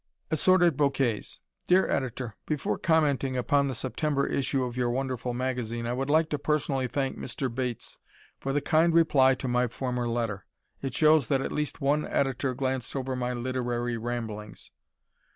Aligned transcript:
Assorted 0.31 0.75
Bouquets 0.77 1.39
Dear 1.67 1.87
Editor: 1.87 2.33
Before 2.47 2.79
commenting 2.79 3.37
upon 3.37 3.67
the 3.67 3.75
September 3.75 4.25
issue 4.25 4.63
of 4.63 4.75
your 4.75 4.89
wonderful 4.89 5.31
magazine, 5.35 5.85
I 5.85 5.93
would 5.93 6.09
like 6.09 6.27
to 6.31 6.39
personally 6.39 6.87
thank 6.87 7.19
Mr. 7.19 7.53
Bates 7.53 7.99
for 8.39 8.51
the 8.51 8.61
kind 8.61 8.95
reply 8.95 9.35
to 9.35 9.47
my 9.47 9.67
former 9.67 10.09
letter. 10.09 10.47
It 10.81 10.95
shows 10.95 11.27
that 11.27 11.41
at 11.41 11.51
least 11.51 11.81
one 11.81 12.07
editor 12.07 12.55
glanced 12.55 12.95
over 12.95 13.15
my 13.15 13.33
literary 13.33 13.95
ramblings. 13.95 14.71